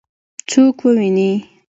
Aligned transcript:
څوک 0.49 0.75
وویني؟ 0.85 1.31